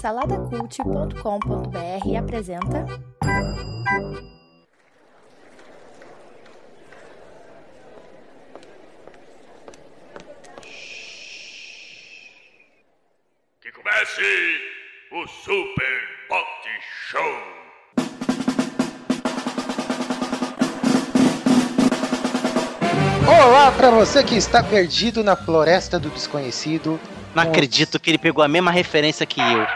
[0.00, 2.84] Saladacult.com.br apresenta.
[13.60, 14.60] Que comece
[15.12, 16.68] o Super Pot
[17.08, 17.22] Show!
[23.28, 26.98] Olá para você que está perdido na floresta do desconhecido.
[27.34, 29.66] Não acredito que ele pegou a mesma referência que eu.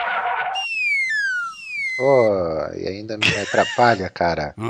[1.98, 4.54] Oh, e ainda me atrapalha, cara.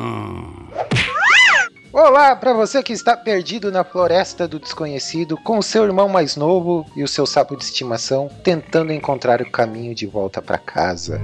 [1.93, 6.37] Olá para você que está perdido na floresta do desconhecido com o seu irmão mais
[6.37, 11.19] novo e o seu sapo de estimação tentando encontrar o caminho de volta para casa.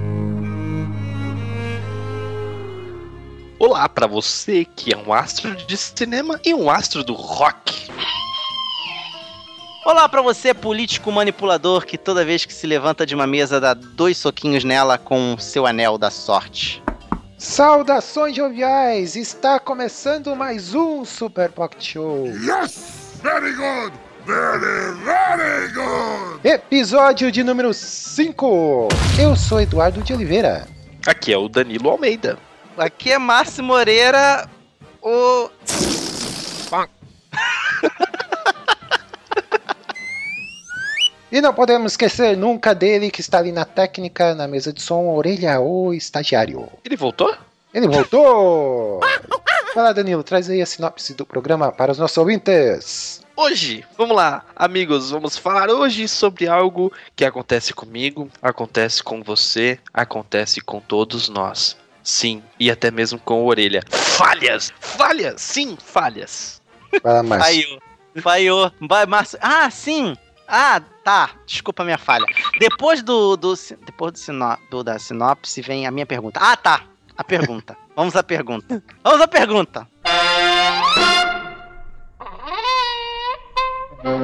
[3.59, 7.87] Olá para você que é um astro de cinema e um astro do rock.
[9.85, 13.73] Olá pra você, político manipulador, que toda vez que se levanta de uma mesa dá
[13.73, 16.81] dois soquinhos nela com seu anel da sorte.
[17.37, 19.17] Saudações joviais!
[19.17, 22.27] Está começando mais um Super Pocket Show.
[22.27, 23.19] Yes!
[23.21, 23.93] Very good!
[24.25, 26.47] Very, very good!
[26.47, 28.87] Episódio de número 5.
[29.19, 30.65] Eu sou Eduardo de Oliveira.
[31.05, 32.39] Aqui é o Danilo Almeida.
[32.77, 34.49] Aqui é Márcio Moreira,
[35.01, 35.49] o.
[41.33, 45.07] E não podemos esquecer nunca dele que está ali na técnica, na mesa de som,
[45.07, 46.69] orelha o estagiário.
[46.85, 47.35] Ele voltou?
[47.73, 48.99] Ele voltou!
[49.73, 53.23] Vai lá, Danilo, traz aí a sinopse do programa para os nossos ouvintes.
[53.35, 59.79] Hoje, vamos lá, amigos, vamos falar hoje sobre algo que acontece comigo, acontece com você,
[59.91, 61.75] acontece com todos nós.
[62.03, 63.81] Sim, e até mesmo com a orelha.
[63.89, 64.71] Falhas!
[64.79, 65.41] Falhas!
[65.41, 66.61] Sim, falhas!
[67.01, 67.63] Vai lá, Márcio.
[67.63, 67.81] Falhou.
[68.21, 68.71] Falhou.
[68.87, 69.39] Vai, Márcio.
[69.41, 70.15] Ah, sim!
[70.47, 71.31] Ah, tá.
[71.45, 72.25] Desculpa a minha falha.
[72.59, 73.35] Depois do.
[73.37, 73.53] do
[73.85, 76.39] depois do, sino- do- da sinopse vem a minha pergunta.
[76.41, 76.83] Ah, tá.
[77.17, 77.77] A pergunta.
[77.95, 78.83] Vamos à pergunta.
[79.03, 79.87] Vamos à pergunta.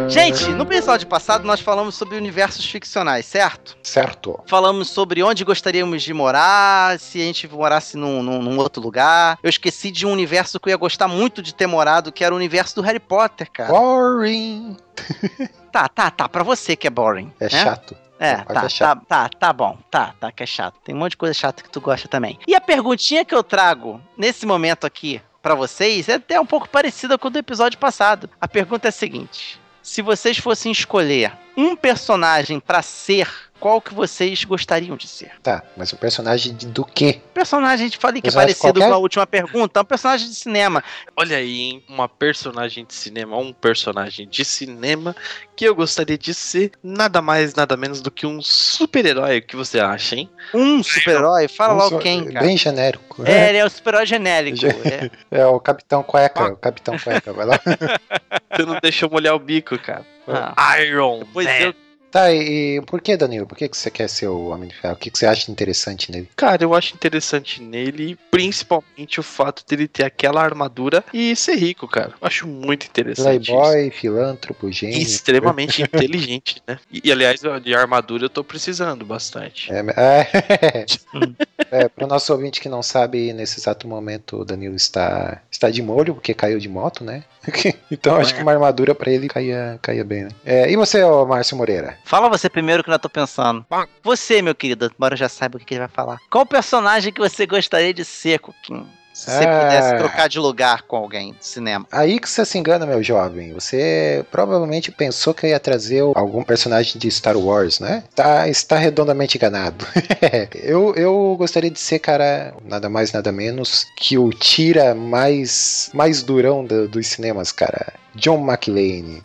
[0.09, 3.77] Gente, no episódio passado nós falamos sobre universos ficcionais, certo?
[3.81, 4.39] Certo.
[4.45, 9.39] Falamos sobre onde gostaríamos de morar, se a gente morasse num, num- num outro lugar.
[9.41, 12.33] Eu esqueci de um universo que eu ia gostar muito de ter morado, que era
[12.33, 13.69] o universo do Harry Potter, cara.
[13.71, 14.75] Boring.
[15.71, 16.27] Tá, tá, tá.
[16.27, 17.31] Pra você que é boring.
[17.39, 17.49] É né?
[17.51, 17.95] chato.
[18.19, 18.95] É, tá, achar.
[18.95, 19.77] tá, tá, tá bom.
[19.91, 20.79] Tá, tá, que é chato.
[20.83, 22.39] Tem um monte de coisa chata que tu gosta também.
[22.47, 26.67] E a perguntinha que eu trago nesse momento aqui pra vocês é até um pouco
[26.67, 28.27] parecida com a do episódio passado.
[28.41, 33.27] A pergunta é a seguinte: se vocês fossem escolher um personagem pra ser,
[33.59, 35.31] qual que vocês gostariam de ser?
[35.43, 37.19] Tá, mas o personagem de- do quê?
[37.33, 38.87] Personagem, a gente falei que é parecido qualquer?
[38.87, 40.81] com a última pergunta, é um personagem de cinema.
[41.17, 41.83] Olha aí, hein?
[41.89, 45.13] Uma personagem de cinema, um personagem de cinema
[45.57, 49.39] que eu gostaria de ser nada mais, nada menos do que um super-herói.
[49.39, 50.29] O que você acha, hein?
[50.53, 52.45] Um super-herói, fala Vamos logo só- quem, cara.
[52.45, 53.23] Bem genérico.
[53.27, 54.57] É, ele é o super-herói genérico.
[54.87, 55.11] é.
[55.41, 56.45] É o Capitão Cueca.
[56.53, 57.33] O Capitão Cueca.
[57.33, 57.59] Vai lá.
[58.55, 60.05] Você não deixa eu molhar o bico, cara.
[60.29, 60.81] Ah.
[60.81, 61.53] Iron Pois Man.
[61.53, 61.75] eu
[62.11, 63.45] Tá, e, por que, Danilo?
[63.45, 64.95] Por que, que você quer ser o Homem de Ferro?
[64.95, 66.27] O que, que você acha interessante nele?
[66.35, 71.87] Cara, eu acho interessante nele, principalmente o fato dele ter aquela armadura e ser rico,
[71.87, 72.13] cara.
[72.19, 73.43] Eu acho muito interessante.
[73.43, 73.51] isso.
[73.51, 74.97] Playboy, filântropo, gênio.
[74.97, 76.79] Extremamente inteligente, né?
[76.91, 79.71] E, e, aliás, de armadura eu tô precisando bastante.
[79.71, 81.35] É, é, Hum.
[81.71, 85.69] é, para o nosso ouvinte que não sabe, nesse exato momento o Danilo está, está
[85.69, 87.23] de molho, porque caiu de moto, né?
[87.91, 90.29] então acho que uma armadura pra ele caía, caía bem, né?
[90.45, 91.97] É, e você, ô Márcio Moreira?
[92.03, 93.65] Fala você primeiro que eu ainda tô pensando.
[94.03, 96.19] Você, meu querido, embora eu já saiba o que que ele vai falar.
[96.29, 98.87] Qual personagem que você gostaria de ser, Coquinho?
[99.19, 99.59] Se você Ah.
[99.61, 101.85] pudesse trocar de lugar com alguém de cinema.
[101.91, 103.53] Aí que você se engana, meu jovem.
[103.53, 108.03] Você provavelmente pensou que eu ia trazer algum personagem de Star Wars, né?
[108.15, 109.85] Tá, está redondamente enganado.
[110.63, 116.23] eu, eu gostaria de ser, cara, nada mais, nada menos que o tira mais, mais
[116.23, 117.93] durão do- dos cinemas, cara.
[118.15, 119.21] John McClane.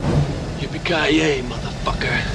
[0.61, 2.34] Yippee-ki-yay, motherfucker!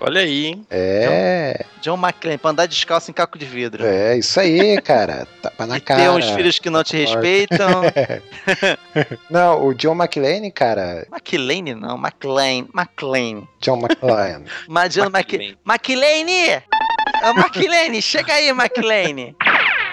[0.00, 0.66] Olha aí, hein?
[0.70, 3.84] É, John McClane, pra andar descalço em caco de vidro.
[3.84, 5.26] é isso aí, cara.
[5.42, 6.00] Tapa na e cara.
[6.00, 7.82] ter uns filhos que não te respeitam.
[9.30, 11.06] Não, o John McClane, cara.
[11.10, 12.66] McLean não, McLean.
[12.74, 13.46] McLean.
[13.60, 14.44] John McClane.
[14.68, 15.54] Mas John McLean.
[15.64, 16.62] McLean!
[17.22, 19.34] Ô, McLean, chega aí, McLean.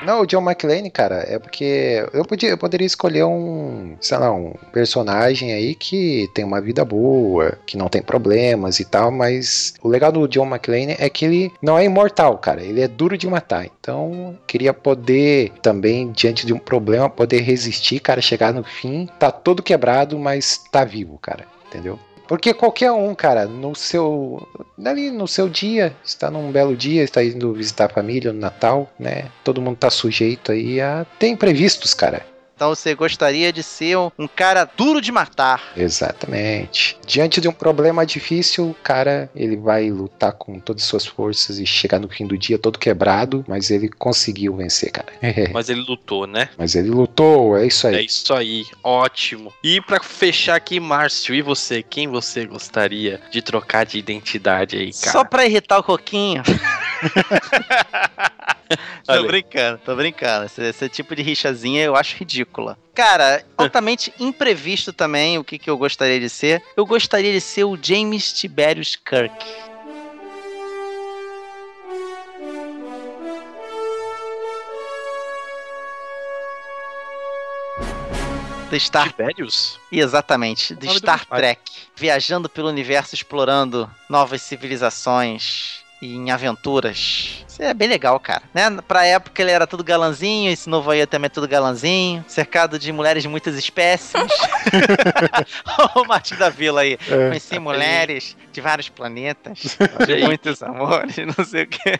[0.04, 4.32] Não, o John McClane, cara, é porque eu, podia, eu poderia escolher um, sei lá,
[4.32, 9.74] um personagem aí que tem uma vida boa, que não tem problemas e tal, mas
[9.82, 13.18] o legal do John McClane é que ele não é imortal, cara, ele é duro
[13.18, 13.66] de matar.
[13.66, 19.32] Então, queria poder também, diante de um problema, poder resistir, cara, chegar no fim, tá
[19.32, 22.00] todo quebrado, mas tá vivo, cara, entendeu?
[22.28, 24.48] Porque qualquer um, cara, no seu.
[24.84, 28.90] Ali no seu dia, está num belo dia, está indo visitar a família no Natal,
[29.00, 29.32] né?
[29.44, 32.26] Todo mundo tá sujeito aí a ter imprevistos, cara.
[32.58, 35.62] Então você gostaria de ser um, um cara duro de matar.
[35.78, 36.98] Exatamente.
[37.06, 41.60] Diante de um problema difícil, o cara ele vai lutar com todas as suas forças
[41.60, 45.08] e chegar no fim do dia todo quebrado, mas ele conseguiu vencer, cara.
[45.54, 46.50] Mas ele lutou, né?
[46.58, 48.06] mas ele lutou, é isso É aí.
[48.06, 49.54] isso aí, ótimo.
[49.64, 51.84] E pra fechar aqui, Márcio, e você?
[51.84, 55.12] Quem você gostaria de trocar de identidade aí, cara?
[55.12, 56.42] Só pra irritar o Coquinho.
[59.06, 60.46] tô brincando, tô brincando.
[60.46, 62.78] Esse, esse tipo de rixazinha eu acho ridícula.
[62.94, 66.64] Cara, altamente imprevisto também o que, que eu gostaria de ser.
[66.76, 69.34] Eu gostaria de ser o James Tiberius Kirk.
[78.70, 79.80] Do Star Tiberius?
[79.90, 81.26] Exatamente, do Star.
[81.26, 81.62] Trek.
[81.96, 87.46] Viajando pelo universo, explorando novas civilizações e em aventuras.
[87.48, 88.44] Isso é bem legal, cara.
[88.54, 88.70] Né?
[88.88, 92.24] Pra época ele era tudo galanzinho, esse novo aí também é tudo galanzinho.
[92.28, 94.14] Cercado de mulheres de muitas espécies.
[95.96, 96.98] o Martin da Vila aí.
[97.10, 97.28] É.
[97.30, 99.78] Conheci mulheres de vários planetas.
[100.06, 102.00] De muitos amores, não sei o que.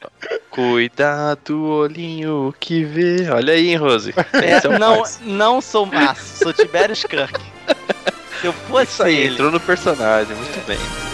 [0.50, 3.30] Cuidado, olhinho que vê.
[3.30, 4.14] Olha aí, hein, Rose.
[4.32, 7.40] É, é não, não sou Márcio, sou Tiberius Kirk.
[8.40, 9.34] Se eu fosse Isso aí, ele.
[9.34, 11.09] entrou no personagem, muito bem.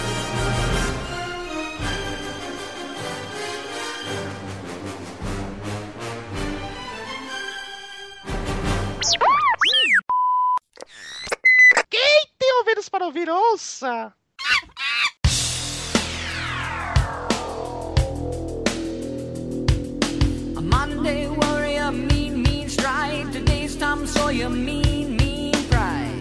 [12.38, 14.12] Tem ouvidos para ouvir, ouça!
[20.56, 23.30] A modern day warrior, mean, mean stride.
[23.32, 26.18] Today's Tom Sawyer, mean, mean pride.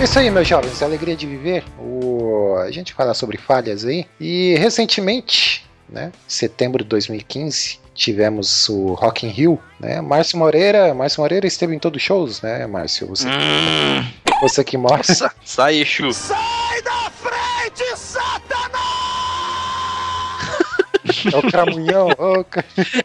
[0.00, 1.64] É isso aí, meus jovens, a alegria de viver.
[1.78, 2.56] O...
[2.56, 4.06] A gente fala sobre falhas aí.
[4.18, 10.00] E recentemente, né, setembro de 2015, tivemos o Rock in Rio, né?
[10.00, 13.08] Márcio Moreira, Márcio Moreira esteve em todos os shows, né, Márcio?
[13.08, 14.04] Você, Hum,
[14.40, 15.32] você que mostra.
[15.44, 16.12] sai, Exu.
[16.12, 18.78] Sai da frente, Satanás!
[21.32, 22.08] É o Cramunhão.
[22.18, 22.64] ô, ca-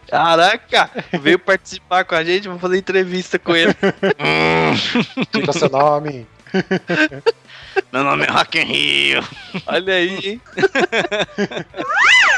[0.09, 0.89] Caraca,
[1.21, 3.73] veio participar com a gente, vou fazer entrevista com ele.
[5.33, 6.27] Diga seu nome.
[7.91, 9.23] Meu nome é Rock in Rio.
[9.67, 10.41] Olha aí, hein?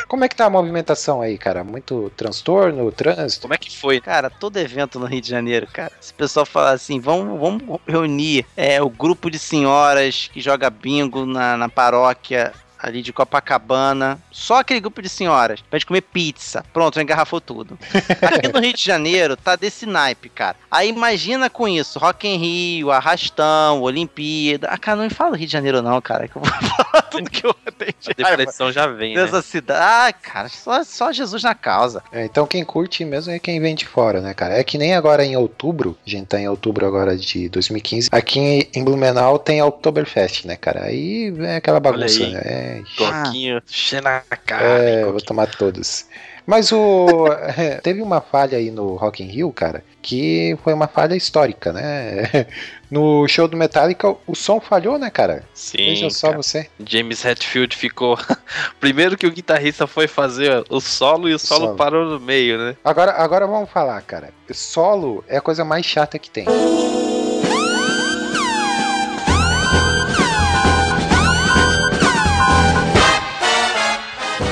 [0.07, 1.63] Como é que tá a movimentação aí, cara?
[1.63, 3.41] Muito transtorno, trânsito?
[3.41, 3.99] Como é que foi?
[3.99, 5.91] Cara, todo evento no Rio de Janeiro, cara.
[5.99, 10.69] Se o pessoal falar assim, vamos, vamos reunir é, o grupo de senhoras que joga
[10.69, 12.53] bingo na, na paróquia
[12.85, 14.19] ali de Copacabana.
[14.31, 15.61] Só aquele grupo de senhoras.
[15.61, 16.63] Pra gente comer pizza.
[16.71, 17.77] Pronto, já engarrafou tudo.
[18.21, 20.55] Aqui no Rio de Janeiro tá desse naipe, cara.
[20.69, 24.67] Aí imagina com isso, Rock in Rio, Arrastão, Olimpíada.
[24.69, 26.27] Ah, cara, não me fala Rio de Janeiro não, cara.
[26.27, 29.23] Que eu vou falar tudo que eu tenho de A depressão já vem, né?
[29.23, 29.79] dessa cidade.
[29.81, 32.03] Ah, cara, só, só Jesus na causa.
[32.11, 34.57] É, então quem curte mesmo é quem vem de fora, né, cara?
[34.57, 38.69] É que nem agora em outubro, a gente tá em outubro agora de 2015, aqui
[38.73, 40.85] em Blumenau tem a Oktoberfest, né, cara?
[40.85, 42.31] Aí é aquela bagunça, aí.
[42.31, 42.41] né?
[42.43, 44.65] É, Coquinho, cheio na cara.
[44.65, 46.05] é, vou tomar todos.
[46.45, 47.27] Mas o
[47.57, 51.73] é, teve uma falha aí no Rock in Rio, cara, que foi uma falha histórica,
[51.73, 52.47] né?
[52.89, 55.43] No show do Metallica o som falhou, né, cara?
[55.55, 56.41] Sim, Veja só cara.
[56.41, 56.69] você.
[56.85, 58.17] James Hetfield ficou.
[58.79, 61.75] Primeiro que o guitarrista foi fazer o solo e o solo, solo.
[61.75, 62.75] parou no meio, né?
[62.83, 64.29] Agora, agora vamos falar, cara.
[64.51, 66.45] Solo é a coisa mais chata que tem.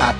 [0.01, 0.13] Ah,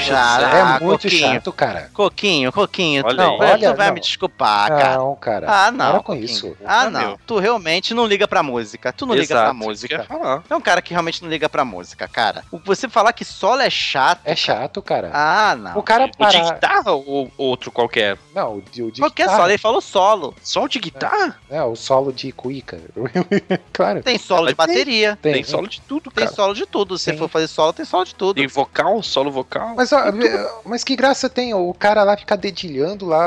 [0.00, 1.20] Puxa, Ah, é muito Coquinho.
[1.34, 1.90] chato, cara.
[1.92, 3.38] Coquinho, Coquinho, Olha não, aí.
[3.38, 3.94] tu Olha, vai não.
[3.94, 4.96] me desculpar, cara.
[4.96, 5.46] Não, cara.
[5.50, 5.90] Ah, não.
[5.92, 6.24] Para com Coquinho.
[6.24, 6.56] isso.
[6.64, 7.00] Ah, não.
[7.00, 7.20] meu.
[7.26, 8.92] Tu realmente não liga pra música.
[8.92, 10.06] Tu não liga pra Exato, música.
[10.48, 12.44] É um cara que realmente não liga pra música, cara.
[12.64, 14.20] Você falar que solo é chato.
[14.24, 15.10] É chato, cara.
[15.12, 15.78] Ah, não.
[15.78, 18.16] o cara O de guitarra ou outro qualquer?
[18.34, 19.38] Não, o de, o de Qualquer guitarra.
[19.40, 20.34] solo, ele falou solo.
[20.42, 21.38] Só o de guitarra?
[21.50, 22.80] É, o solo de cuíca.
[23.72, 24.02] claro.
[24.02, 25.18] Tem solo de Mas tem- bateria.
[25.20, 26.34] Tem, solo de tudo, Tem cara.
[26.36, 26.96] solo de tudo.
[26.98, 27.18] Se você Tem.
[27.18, 28.36] for fazer solo, tem solo de tudo.
[28.36, 29.74] Tem vocal, solo vocal.
[29.76, 33.20] Mas, ó, mas que graça tem o cara lá ficar dedilhando lá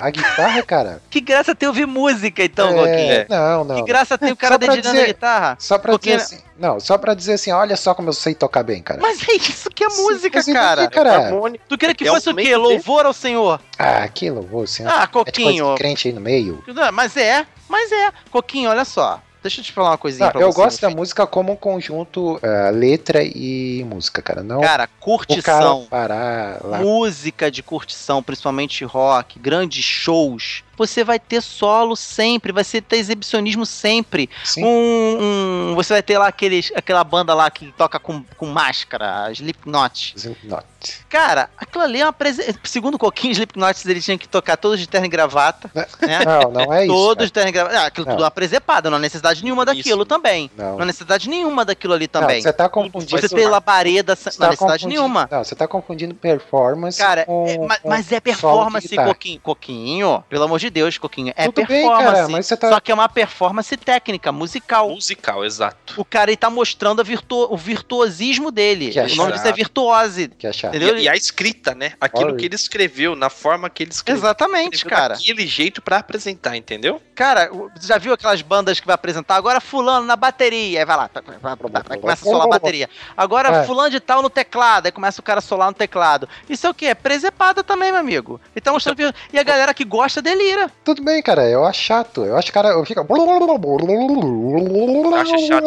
[0.00, 1.02] a, a guitarra, cara?
[1.10, 3.26] Que graça tem ouvir música, então, É, Coquinho.
[3.40, 3.74] Não, não.
[3.76, 5.56] Que graça tem o cara Só pra dedilhando a dizer- guitarra.
[5.58, 6.44] Só pra Coquinho- dizer assim.
[6.58, 9.00] Não, só pra dizer assim, olha só como eu sei tocar bem, cara.
[9.02, 10.82] Mas é isso que é música, Mas e cara.
[10.82, 11.16] por que, cara?
[11.26, 11.64] Harmônico.
[11.68, 12.56] Tu queria que É fosse o quê?
[12.56, 13.60] Louvor ao Senhor?
[13.78, 14.90] Ah, que louvor, senhor.
[14.92, 15.70] Ah, É de coisa Coquinho.
[15.70, 16.62] de crente aí no meio.
[16.68, 18.12] Não, Mas é, mas é.
[18.30, 19.20] Coquinho, olha só.
[19.42, 20.56] Deixa eu te falar uma coisinha Não, pra eu você.
[20.62, 24.42] gosto da meu música como um conjunto, ah, letra e música, cara.
[24.42, 24.68] Não filho.
[24.68, 25.86] Cara, cara curtição.
[26.62, 26.78] lá.
[26.78, 32.96] Música de curtição, principalmente rock, grandes shows, você vai ter solo sempre, vai ser ter
[32.96, 34.28] exibicionismo sempre.
[34.44, 34.64] Sim.
[34.64, 39.30] Um, um- você vai ter lá aqueles, aquela banda lá que toca com, com máscara,
[39.32, 40.14] Slipknot.
[40.16, 40.64] Slipknot.
[41.08, 42.44] Cara, aquilo ali é uma presen...
[42.64, 45.70] Segundo o Coquinho, Slipknot eles tinham que tocar todos de terno e gravata.
[45.74, 45.86] né?
[46.24, 46.92] Não, não é isso.
[46.94, 47.78] Todos de terno e gravata.
[47.78, 48.12] Ah, aquilo Não.
[48.14, 50.06] tudo é uma presepada, não há necessidade nenhuma daquilo Isso.
[50.06, 50.50] também.
[50.56, 50.74] Não.
[50.76, 52.42] Não há necessidade nenhuma daquilo ali Não, também.
[52.42, 53.20] você tá confundindo.
[53.20, 55.28] Você tem labareda, você não há tá necessidade nenhuma.
[55.30, 58.88] Não, você tá confundindo performance Cara, com, é, ma- com mas é performance.
[58.96, 59.40] Coquinho.
[59.40, 61.32] Coquinho, pelo amor de Deus, Coquinho.
[61.36, 62.04] É Tudo bem, performance.
[62.14, 64.88] cara, mas você tá- Só que é uma performance técnica, musical.
[64.90, 65.94] Musical, exato.
[66.00, 68.90] O cara aí tá mostrando a virtu- o virtuosismo dele.
[68.90, 70.28] Que o nome disso é virtuose.
[70.38, 70.48] Que.
[70.48, 70.96] Entendeu?
[70.96, 71.92] E, e a escrita, né?
[72.00, 72.36] Aquilo Olha.
[72.36, 74.22] que ele escreveu, na forma que ele escreveu.
[74.22, 75.14] Exatamente, escreveu cara.
[75.14, 77.00] Daquele jeito pra apresentar, entendeu?
[77.14, 77.50] Cara,
[77.80, 79.36] já viu aquelas bandas que vai apresentar?
[79.36, 80.80] Agora fulano na bateria.
[80.80, 82.88] Aí vai lá, vai- vai- vai- vai- começa a solar a bateria.
[83.16, 83.64] Agora É.
[83.64, 84.86] fulano de tal no teclado.
[84.86, 86.28] Aí começa o cara a solar no teclado.
[86.48, 86.86] Isso é o quê?
[86.86, 88.40] É presepada também, meu amigo.
[88.54, 90.20] Então, mostrando que- E a galera que gosta
[90.52, 90.70] delira.
[90.84, 92.24] Tudo bem, cara, eu acho chato.
[92.24, 93.00] Eu acho, cara, eu fico.
[95.14, 95.64] Acho chato,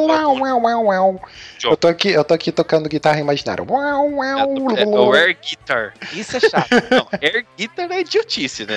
[1.63, 3.63] Eu tô aqui, eu tô aqui tocando guitarra imaginária.
[3.63, 5.93] É, é o air guitar.
[6.13, 6.69] Isso é chato.
[6.91, 8.75] Não, air guitar é idiotice, né?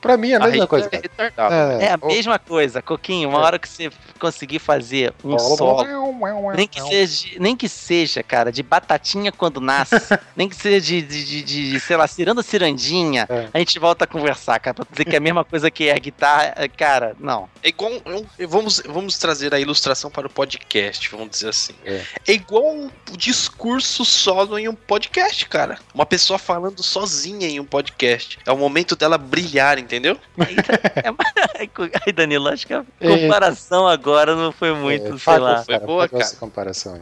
[0.00, 0.88] Pra mim é a mesma Aí coisa.
[0.92, 1.54] É retardado.
[1.82, 3.28] É a mesma coisa, Coquinho.
[3.28, 3.42] Uma É.
[3.42, 5.84] hora que você conseguir fazer um solo.
[6.56, 9.94] Nem que, seja, nem que seja, cara, de batatinha quando nasce,
[10.36, 13.48] nem que seja de, de, de, de, sei lá, ciranda cirandinha, É.
[13.52, 15.92] a gente volta a conversar, cara, pra dizer que é a mesma coisa que é
[15.92, 17.48] a guitarra, é, cara, não.
[17.62, 17.92] É igual.
[18.48, 21.74] vamos, vamos trazer a ilustração para o podcast, vamos dizer assim.
[21.84, 22.02] É.
[22.26, 25.78] É, igual um discurso solo em um podcast, cara.
[25.94, 28.38] Uma pessoa falando sozinha em um podcast.
[28.46, 30.16] É o momento dela brilhar, entendeu?
[30.38, 30.56] Aí,
[31.58, 31.68] é,
[32.06, 33.18] aí, Danilo, acho que a É.
[33.18, 35.64] comparação agora não foi muito, sei Falhou, lá.
[35.64, 36.22] Foi boa, cara.
[36.22, 36.94] essa comparação.
[36.94, 37.00] aí.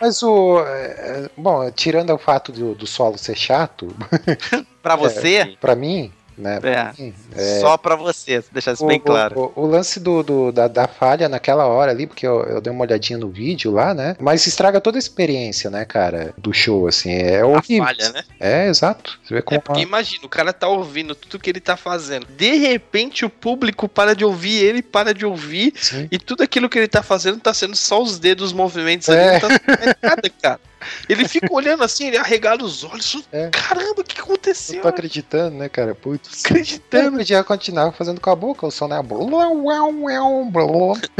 [0.00, 0.58] Mas o.
[0.66, 0.86] é,
[1.26, 3.94] é, Bom, tirando o fato do, do solo ser chato,
[4.82, 6.58] Pra você, pra mim, né?
[6.62, 9.52] é, é, só pra você, deixar isso bem o, claro.
[9.56, 12.72] O, o lance do, do- da, da falha naquela hora ali, porque eu, eu dei
[12.72, 14.16] uma olhadinha no vídeo lá, né?
[14.20, 17.12] Mas estraga toda a experiência, né, cara, do show, assim.
[17.12, 17.84] É A horrível.
[17.84, 18.22] falha, né?
[18.40, 19.18] É, exato.
[19.22, 19.58] Você vê como.
[19.58, 22.26] É porque imagina, o cara tá ouvindo tudo que ele tá fazendo.
[22.26, 25.72] De repente o público para de ouvir ele, para de ouvir.
[25.76, 26.08] Sim.
[26.10, 29.36] E tudo aquilo que ele tá fazendo tá sendo só os dedos, os movimentos É.
[29.36, 30.60] ali, não tá nada, cara.
[31.08, 33.22] Ele fica olhando assim, ele arregala os olhos.
[33.32, 33.48] É.
[33.50, 34.82] Caramba, o que Não aconteceu?
[34.82, 35.94] tô acreditando, né, cara?
[35.94, 36.44] Putz.
[36.44, 37.06] acreditando.
[37.06, 38.96] Eu podia continuar fazendo com a boca, o som né?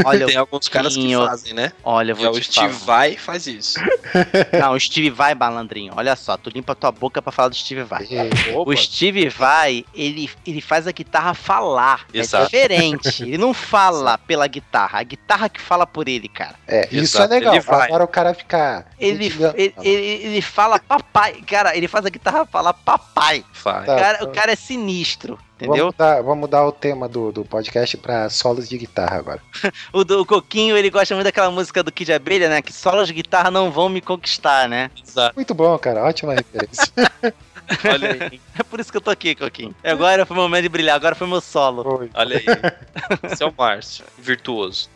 [0.04, 1.73] Olha, Tem alguns caras que fazem, né?
[1.85, 2.85] olha, eu É vou o te Steve falar.
[2.85, 3.78] Vai faz isso.
[4.59, 5.92] Não, o Steve Vai, malandrinho.
[5.97, 8.07] Olha só, tu limpa tua boca pra falar do Steve Vai.
[8.54, 8.71] Opa.
[8.71, 12.07] O Steve Vai, ele, ele faz a guitarra falar.
[12.12, 12.45] Exato.
[12.45, 13.23] É diferente.
[13.23, 16.54] Ele não fala pela guitarra, a guitarra que fala por ele, cara.
[16.66, 17.54] É, isso Exato, é legal.
[17.54, 17.64] ele.
[17.69, 18.87] Agora o cara ficar.
[18.99, 21.42] Ele, dedilhando- ele, ele, ele fala papai.
[21.47, 23.44] Cara, ele faz a guitarra falar papai.
[23.62, 23.82] Tá.
[23.82, 25.76] O cara, o cara é sinistro, entendeu?
[25.87, 29.40] Vamos mudar, vamos mudar o tema do, do podcast pra solos de guitarra agora.
[29.92, 32.62] O, do, o Coquinho, ele gosta muito daquela música do Kid Abelha, né?
[32.62, 34.90] Que solos de guitarra não vão me conquistar, né?
[35.06, 35.37] Exato.
[35.37, 36.02] Muito bom, cara.
[36.04, 36.92] Ótima referência.
[37.90, 38.40] Olha aí.
[38.59, 39.75] É por isso que eu tô aqui, Coquinho.
[39.85, 41.82] Agora foi o momento de brilhar, agora foi meu solo.
[41.85, 42.11] Foi.
[42.14, 42.44] Olha aí.
[43.32, 44.90] Esse é o Márcio, virtuoso.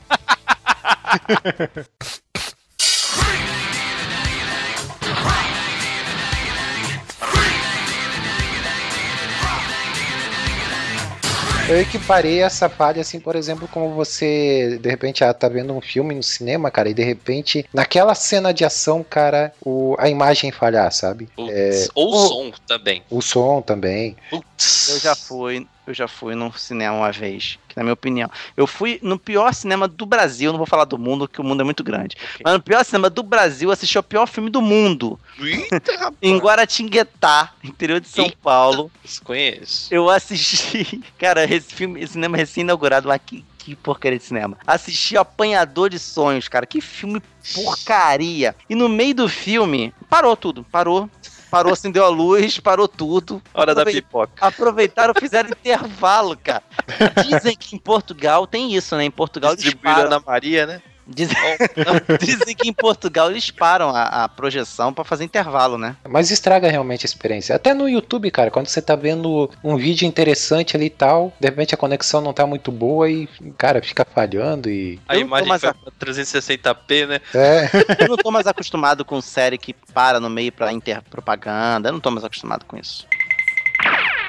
[11.69, 15.81] Eu equiparei essa falha, assim, por exemplo, como você, de repente, ah, tá vendo um
[15.81, 20.53] filme no cinema, cara, e de repente, naquela cena de ação, cara, o, a imagem
[20.53, 21.29] falhar, sabe?
[21.35, 23.03] Putz, É, Ou o- o som também.
[23.11, 24.17] O som também.
[24.31, 24.89] Putz.
[24.91, 28.29] Eu já fui, eu já fui num cinema uma vez, que na minha opinião.
[28.57, 31.61] Eu fui no pior cinema do Brasil, não vou falar do mundo, que o mundo
[31.61, 32.17] é muito grande.
[32.43, 35.19] Mas no pior cinema do Brasil, assisti o pior filme do mundo.
[35.39, 36.17] Eita, rapaz.
[36.21, 38.37] Em Guaratinguetá, interior de São Eita.
[38.43, 38.91] Paulo.
[39.23, 39.93] Conheço.
[39.95, 41.03] Eu assisti.
[41.19, 44.59] Cara, esse filme, esse cinema recém-inaugurado, mas que, que porcaria de cinema.
[44.67, 46.67] Assisti Apanhador de Sonhos, cara.
[46.67, 47.23] Que filme
[47.55, 48.57] porcaria.
[48.69, 50.65] E no meio do filme, parou tudo.
[50.71, 51.09] Parou.
[51.51, 53.41] Parou, acendeu a luz, parou tudo.
[53.55, 54.33] Hora da pipoca.
[54.41, 56.63] Aproveitaram, fizeram intervalo, cara.
[57.25, 59.05] Dizem que em Portugal tem isso, né?
[59.05, 60.17] Em Portugal eles Distribuíram param.
[60.17, 60.83] Ana Maria, né?
[61.09, 61.37] Dizem,
[62.21, 65.95] dizem que em Portugal eles param a, a projeção pra fazer intervalo, né?
[66.09, 67.55] Mas estraga realmente a experiência.
[67.55, 71.47] Até no YouTube, cara, quando você tá vendo um vídeo interessante ali e tal, de
[71.49, 74.99] repente a conexão não tá muito boa e, cara, fica falhando e.
[75.09, 77.21] A Eu não tô imagem mais foi a- pra 360p, né?
[77.35, 77.71] É.
[78.03, 81.89] Eu não tô mais acostumado com série que para no meio pra interpropaganda.
[81.89, 83.07] Eu não tô mais acostumado com isso.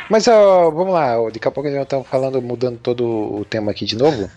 [0.10, 3.72] Mas ó, vamos lá, daqui a pouco a gente tá falando, mudando todo o tema
[3.72, 4.29] aqui de novo.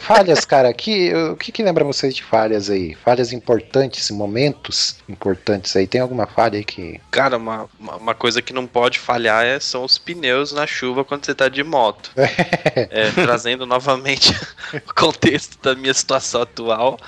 [0.00, 2.94] Falhas, cara, que, o que, que lembra vocês de falhas aí?
[2.94, 5.86] Falhas importantes, momentos importantes aí.
[5.86, 7.00] Tem alguma falha aí que.
[7.10, 11.26] Cara, uma, uma coisa que não pode falhar é, são os pneus na chuva quando
[11.26, 12.10] você tá de moto.
[12.74, 14.34] É, trazendo novamente
[14.74, 16.98] o contexto da minha situação atual.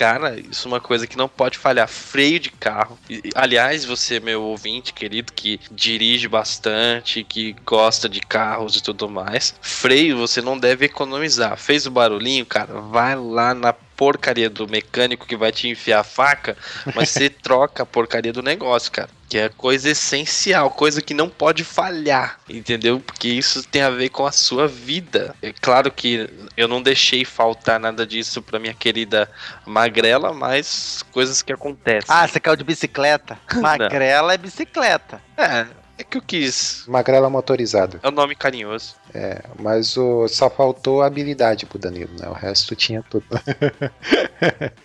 [0.00, 1.86] Cara, isso é uma coisa que não pode falhar.
[1.86, 2.98] Freio de carro.
[3.06, 9.10] E, aliás, você, meu ouvinte querido, que dirige bastante, que gosta de carros e tudo
[9.10, 11.54] mais, freio você não deve economizar.
[11.58, 16.04] Fez o barulhinho, cara, vai lá na porcaria do mecânico que vai te enfiar a
[16.04, 16.56] faca,
[16.94, 19.10] mas você troca a porcaria do negócio, cara.
[19.28, 22.98] Que é coisa essencial, coisa que não pode falhar, entendeu?
[22.98, 25.34] Porque isso tem a ver com a sua vida.
[25.42, 29.30] É claro que eu não deixei faltar nada disso pra minha querida
[29.66, 32.08] Magrela, mas coisas que acontecem.
[32.08, 33.38] Ah, você caiu de bicicleta.
[33.60, 35.20] Magrela é bicicleta.
[35.36, 35.66] é,
[36.00, 36.84] é que eu quis.
[36.86, 38.00] Magrela motorizado.
[38.02, 38.94] É um nome carinhoso.
[39.14, 42.28] É, mas o, só faltou habilidade pro Danilo, né?
[42.28, 43.24] O resto tinha tudo.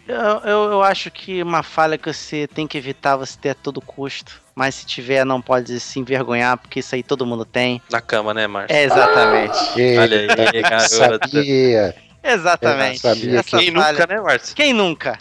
[0.08, 3.56] Eu, eu, eu acho que uma falha que você tem que evitar você ter a
[3.56, 4.42] todo custo.
[4.54, 7.82] Mas se tiver, não pode se envergonhar, porque isso aí todo mundo tem.
[7.90, 8.76] Na cama, né, Márcio?
[8.76, 9.58] É exatamente.
[10.00, 10.28] Olha aí,
[10.62, 11.28] garota.
[11.30, 11.96] Sabia.
[12.24, 12.96] Exatamente.
[13.08, 14.56] Eu sabia Essa Quem falha- nunca, né, Márcio?
[14.56, 15.18] Quem nunca?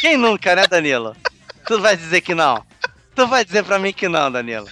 [0.00, 1.14] Quem nunca, né, Danilo?
[1.66, 2.62] Tu vai dizer que não?
[3.14, 4.68] Tu vai dizer pra mim que não, Danilo.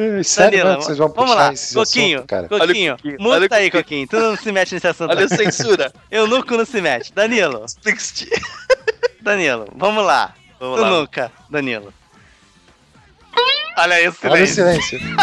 [0.00, 1.84] É, Sério, Danilo, mano, vocês vão vamos puxar lá.
[1.84, 2.48] Coquinho, assunto, cara?
[2.48, 4.06] Coquinho, muta olha aí, Coquinho.
[4.06, 4.08] Coquinho.
[4.08, 5.10] Tu não se mete nesse assunto.
[5.10, 5.92] Olha a censura.
[6.10, 7.12] Eu nunca não se mete.
[7.12, 7.66] Danilo,
[9.20, 10.34] Danilo, vamos lá.
[10.58, 10.90] Vamos tu lá.
[10.90, 11.92] nunca, Danilo.
[13.76, 14.98] Olha isso, Olha o silêncio.
[14.98, 15.16] silêncio.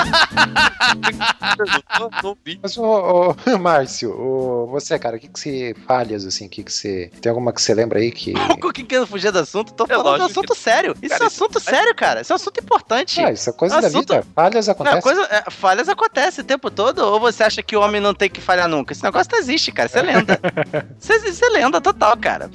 [2.00, 2.60] Não, não vi.
[2.62, 6.64] Mas, ô, ô, Márcio, ô, você, cara, o que que você falhas, assim, o que
[6.64, 7.12] que você...
[7.22, 8.34] Tem alguma que você lembra aí que...
[8.52, 10.96] O Coquinho querendo fugir do assunto, tô falando de um assunto sério.
[11.02, 12.22] Isso Cara, é um isso- assunto sério, cara.
[12.22, 13.22] Isso é um assunto importante.
[13.22, 14.26] Ah, isso é coisa da Assunto- vida.
[14.36, 15.02] Falhas Não, acontecem.
[15.02, 18.30] coisa, é, falhas acontecem o tempo todo, ou você acha que o homem não tem
[18.30, 18.94] que falhar nunca?
[18.94, 19.88] Esse negócio não existe, cara.
[19.88, 20.40] Isso é lenda.
[21.00, 22.50] Isso é, isso é lenda total, cara.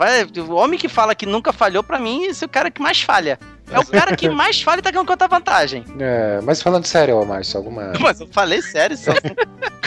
[0.49, 3.01] O homem que fala que nunca falhou, pra mim, esse é o cara que mais
[3.01, 3.39] falha.
[3.73, 5.85] É o cara que mais falha e tá ganhando conta vantagem.
[5.99, 7.93] É, mas falando sério, ô, Márcio, alguma...
[8.00, 9.12] Mas eu falei sério, só.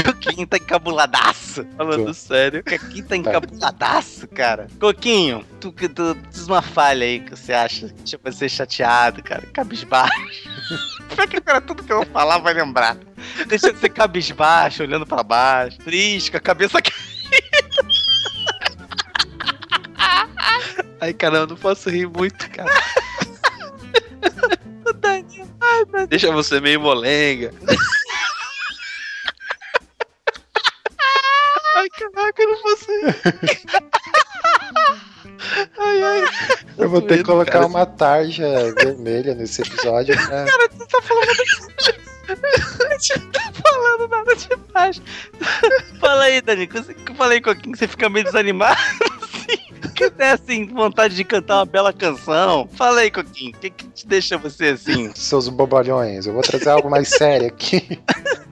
[0.04, 1.66] Coquinho tá encabuladaço.
[1.78, 2.64] Falando sério.
[2.64, 4.68] Coquinho tá encabuladaço, cara.
[4.80, 9.24] Coquinho, tu, tu, tu diz uma falha aí que você acha que deixa você chateado,
[9.24, 9.44] cara.
[9.54, 10.50] Cabisbaixo.
[11.16, 12.98] Pior que agora tudo que eu vou falar vai lembrar.
[13.48, 15.78] Deixa você cabisbaixo, olhando pra baixo.
[15.80, 17.06] Triste, com a cabeça caída.
[21.00, 22.72] Ai, cara, eu não posso rir muito, cara.
[25.00, 26.08] Danilo.
[26.08, 27.54] Deixa você meio molenga.
[31.78, 32.88] Ai, caraca, eu não posso.
[35.78, 36.24] Ai, ai.
[36.78, 37.66] Eu vou ter que colocar cara.
[37.68, 40.46] uma tarja vermelha nesse episódio pra...
[40.46, 41.30] Você tá falando.
[42.28, 45.02] A gente não tá falando nada demais.
[46.00, 46.70] Fala aí, Dani.
[47.16, 48.78] Fala aí, Coquinho, que você fica meio desanimado.
[49.94, 52.68] Que der assim, vontade de cantar uma bela canção.
[52.74, 53.52] Fala aí, Coquinho.
[53.56, 55.12] O que, que te deixa você assim?
[55.16, 56.26] Seus bobalhões.
[56.26, 58.02] Eu vou trazer algo mais sério aqui.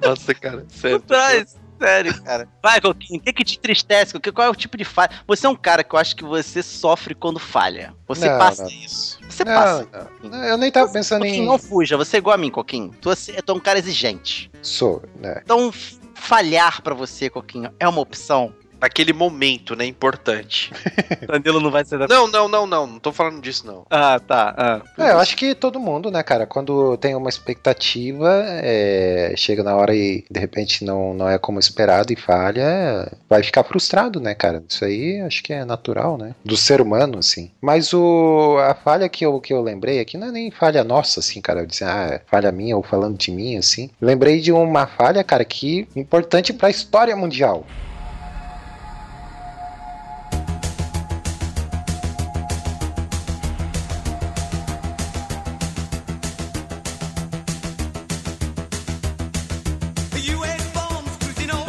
[0.03, 0.99] Nossa, cara, sério.
[1.01, 2.47] Traz, sério, cara.
[2.61, 4.17] Vai, Coquinho, o que, que te entristece?
[4.19, 5.09] Que- Qual é o tipo de falha?
[5.27, 7.93] Você é um cara que eu acho que você sofre quando falha.
[8.07, 8.69] Você Não, passa não.
[8.69, 9.19] isso.
[9.29, 9.87] Você passa.
[10.21, 11.47] Não, não, eu nem tava pensando Coquinho, em...
[11.47, 11.97] não fuja.
[11.97, 12.91] Você é igual a mim, Coquinho.
[13.01, 14.51] Tu, é- tu é um cara exigente.
[14.61, 15.41] Sou, né?
[15.43, 15.71] Então,
[16.15, 18.53] falhar pra você, Coquinho, é uma opção?
[18.83, 20.69] Naquele momento, né, importante.
[21.25, 22.05] Danilo não vai ser da...
[22.05, 22.85] Não, não, não, não.
[22.85, 23.85] Não tô falando disso, não.
[23.89, 24.53] Ah, tá.
[24.57, 24.81] Ah.
[25.01, 28.29] É, eu acho que todo mundo, né, cara, quando tem uma expectativa,
[28.61, 33.41] é, chega na hora e de repente não, não é como esperado e falha, vai
[33.41, 34.61] ficar frustrado, né, cara?
[34.67, 36.35] Isso aí acho que é natural, né?
[36.43, 37.51] Do ser humano, assim.
[37.61, 41.21] Mas o, a falha que eu, que eu lembrei aqui não é nem falha nossa,
[41.21, 41.61] assim, cara.
[41.61, 43.89] Eu disse, ah, falha minha ou falando de mim, assim.
[44.01, 47.65] Lembrei de uma falha, cara, que importante pra história mundial.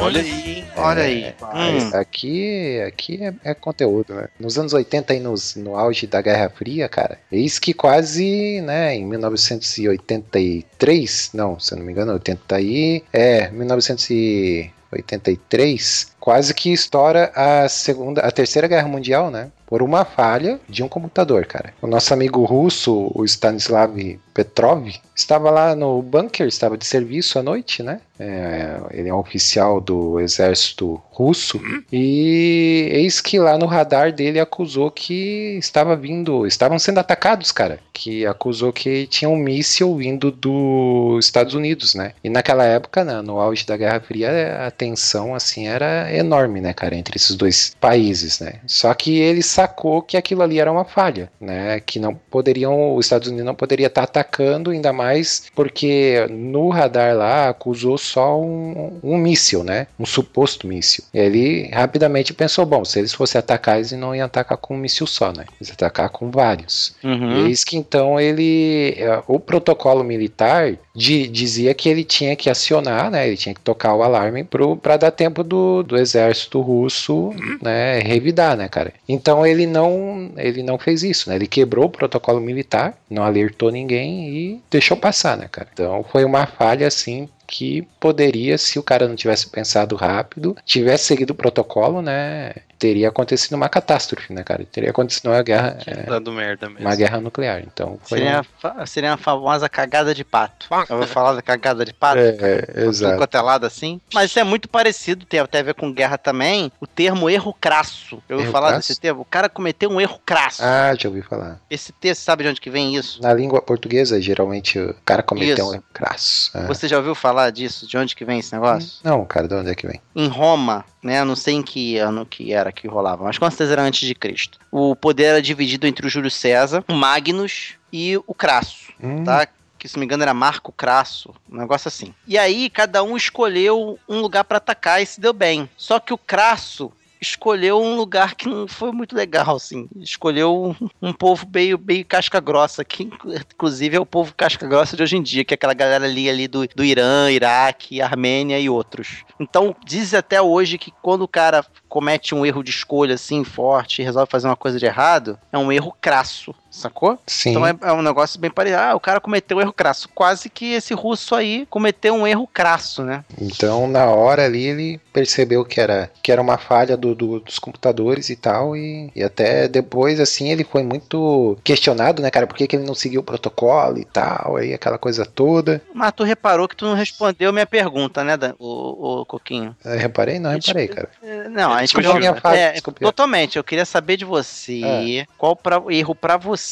[0.05, 0.65] Olha aí, hein?
[0.77, 1.25] Olha aí.
[1.25, 1.91] É, Hum.
[1.95, 4.29] Aqui, aqui é, é conteúdo, né?
[4.39, 8.95] Nos anos 80 e nos, no auge da Guerra Fria, cara, eis que quase, né,
[8.95, 13.03] em 1983, não, se eu não me engano, 80 e...
[13.11, 19.51] É, 1983, quase que estoura a segunda, a terceira guerra mundial, né?
[19.67, 21.75] Por uma falha de um computador, cara.
[21.83, 23.95] O nosso amigo russo, o Stanislav
[24.33, 28.01] Petrov, estava lá no bunker, estava de serviço à noite, né?
[28.19, 31.61] É, ele é um oficial do exército russo
[31.93, 37.81] e eis que lá no radar dele acusou que estava vindo, estavam sendo atacados, cara,
[37.93, 42.13] que acusou que tinha um míssil vindo dos Estados Unidos, né?
[42.23, 46.73] E naquela época, né, no auge da Guerra Fria, a tensão assim era enorme, né,
[46.73, 48.55] cara, entre esses dois países, né?
[48.67, 51.81] Só que ele sacou que aquilo ali era uma falha, né?
[51.81, 57.15] Que não poderiam, os Estados Unidos não poderia estar atacando, ainda mais porque no radar
[57.17, 59.87] lá acusou só um, um míssil, né?
[59.99, 61.05] Um suposto míssil.
[61.13, 65.07] Ele rapidamente pensou, bom, se eles fossem atacar, eles não iam atacar com um míssil
[65.07, 65.45] só, né?
[65.61, 66.95] Eles iam atacar com vários.
[67.03, 67.47] Uhum.
[67.47, 68.95] Eis que então ele.
[68.97, 73.27] eh, O protocolo militar di- dizia que ele tinha que acionar, né?
[73.27, 74.47] Ele tinha que tocar o alarme
[74.83, 77.99] para dar tempo do, do exército russo, né?
[77.99, 78.93] Revidar, né, cara?
[79.09, 81.37] Então ele não, ele não fez isso, né?
[81.37, 85.69] Ele quebrou o protocolo militar, não alertou ninguém e deixou passar, né, cara?
[85.73, 91.05] Então foi uma falha assim que poderia, se o cara não tivesse pensado rápido, tivesse
[91.05, 92.53] seguido o protocolo, né?
[92.85, 94.63] Teria acontecido uma catástrofe, né, cara?
[94.71, 96.87] Teria acontecido uma guerra, é, Dando merda mesmo.
[96.87, 97.63] uma guerra nuclear.
[97.63, 98.19] Então foi.
[98.19, 100.67] Seria, um- a fa- seria uma famosa cagada de pato.
[100.91, 102.19] Eu vou falar da cagada de pato?
[102.19, 103.17] É, Tudo exato.
[103.19, 103.99] cotelado assim.
[104.13, 106.71] Mas isso é muito parecido, tem até a ver com guerra também.
[106.79, 108.23] O termo erro crasso.
[108.29, 108.89] Eu ouvi Erro falar crasso?
[108.89, 109.23] desse termo.
[109.23, 110.63] O cara cometeu um erro crasso.
[110.63, 111.59] Ah, já ouvi falar.
[111.71, 113.23] Esse texto, sabe de onde que vem isso?
[113.23, 115.71] Na língua portuguesa, geralmente o cara cometeu Isso.
[115.71, 116.51] um erro crasso.
[116.53, 116.67] Ah.
[116.67, 117.87] Você já ouviu falar disso?
[117.87, 118.99] De onde que vem esse negócio?
[119.03, 120.03] Não, cara, de onde é que vem?
[120.15, 121.21] Em Roma, né?
[121.21, 124.09] Eu não sei em que ano que era que rolava, mas com certeza era antes
[124.09, 124.59] de Cristo.
[124.73, 128.93] O poder era dividido entre o Júlio César, o Magnus e o Crasso.
[129.01, 129.47] Hum, tá?
[129.79, 132.15] Que se não me engano era Marco Crasso, um negócio assim.
[132.27, 135.69] E aí cada um escolheu um lugar pra atacar e se deu bem.
[135.77, 136.91] Só que o Crasso
[137.25, 139.89] escolheu um lugar que não foi muito legal, assim.
[139.97, 144.97] Escolheu um, um povo meio, meio casca grossa, que inclusive é o povo casca grossa
[144.97, 148.59] de hoje em dia, que é aquela galera ali, ali do, do Irã, Iraque, Armênia
[148.59, 149.25] e outros.
[149.41, 154.03] Então, diz até hoje que quando o cara comete um erro de escolha assim forte
[154.03, 157.19] e resolve fazer uma coisa de errado, é um erro crasso, sacou?
[157.27, 157.51] sim.
[157.51, 158.81] Então é, é um negócio bem parecido.
[158.81, 160.09] Ah, o cara cometeu um erro crasso.
[160.15, 163.25] Quase que esse russo aí cometeu um erro crasso, né?
[163.41, 167.59] Então, na hora ali, ele percebeu que era, que era uma falha do, do- dos
[167.59, 168.77] computadores e tal.
[168.77, 172.47] E, e até depois, assim, ele foi muito questionado, né, cara?
[172.47, 174.57] Por que, que ele não seguiu o protocolo e tal?
[174.57, 175.81] Aí aquela coisa toda.
[175.95, 178.55] Mas tu reparou que tu não respondeu minha pergunta, né, Dan?
[178.59, 179.77] O, o Coquinho?
[179.85, 180.39] Eu reparei?
[180.39, 181.09] Não, reparei, cara.
[181.23, 183.01] É, Não, a gente Desculpa não- a minha fala, é, desculpa.
[183.01, 183.57] totalmente.
[183.57, 186.64] Eu queria saber de você qual pra- erro pra você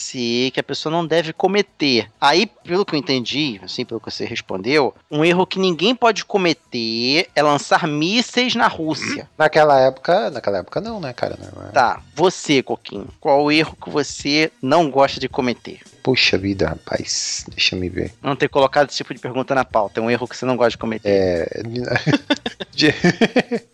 [0.53, 2.09] que a pessoa não deve cometer.
[2.21, 6.25] Aí, pelo que eu entendi, assim, pelo que você respondeu, um erro que ninguém pode
[6.25, 9.29] cometer é lançar mísseis na Rússia.
[9.37, 11.39] Naquela época, naquela época não, né, cara?
[11.39, 15.81] Não, é- Tá, você, Coquinho, qual o erro que você não gosta de cometer?
[16.03, 17.45] Puxa vida, rapaz.
[17.49, 18.13] Deixa me ver.
[18.21, 20.01] Não ter colocado esse tipo de pergunta na pauta.
[20.01, 21.09] É um erro que você não gosta de cometer.
[21.09, 21.63] É,
[22.75, 22.93] de,